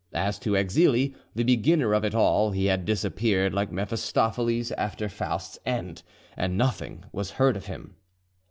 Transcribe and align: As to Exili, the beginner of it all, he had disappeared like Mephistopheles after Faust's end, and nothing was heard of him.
As 0.15 0.39
to 0.39 0.53
Exili, 0.55 1.13
the 1.35 1.43
beginner 1.43 1.93
of 1.93 2.03
it 2.03 2.15
all, 2.15 2.49
he 2.49 2.65
had 2.65 2.85
disappeared 2.85 3.53
like 3.53 3.71
Mephistopheles 3.71 4.71
after 4.71 5.07
Faust's 5.07 5.59
end, 5.63 6.01
and 6.35 6.57
nothing 6.57 7.05
was 7.11 7.29
heard 7.37 7.55
of 7.55 7.67
him. 7.67 7.93